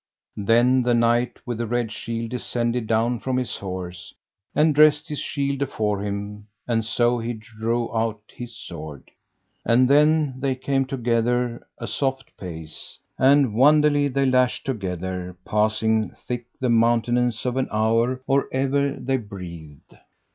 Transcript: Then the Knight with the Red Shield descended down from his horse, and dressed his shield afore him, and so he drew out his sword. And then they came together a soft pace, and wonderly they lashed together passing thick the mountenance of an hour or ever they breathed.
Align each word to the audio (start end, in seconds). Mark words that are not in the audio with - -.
Then 0.43 0.81
the 0.81 0.95
Knight 0.95 1.37
with 1.45 1.59
the 1.59 1.67
Red 1.67 1.91
Shield 1.91 2.31
descended 2.31 2.87
down 2.87 3.19
from 3.19 3.37
his 3.37 3.57
horse, 3.57 4.15
and 4.55 4.73
dressed 4.73 5.07
his 5.09 5.19
shield 5.19 5.61
afore 5.61 6.01
him, 6.03 6.47
and 6.67 6.83
so 6.83 7.19
he 7.19 7.33
drew 7.33 7.95
out 7.95 8.19
his 8.29 8.55
sword. 8.57 9.11
And 9.63 9.87
then 9.87 10.39
they 10.39 10.55
came 10.55 10.85
together 10.85 11.67
a 11.77 11.85
soft 11.85 12.35
pace, 12.35 12.97
and 13.19 13.53
wonderly 13.53 14.07
they 14.07 14.25
lashed 14.25 14.65
together 14.65 15.37
passing 15.45 16.09
thick 16.25 16.47
the 16.59 16.71
mountenance 16.71 17.45
of 17.45 17.55
an 17.55 17.67
hour 17.71 18.21
or 18.25 18.47
ever 18.51 18.93
they 18.93 19.17
breathed. 19.17 19.95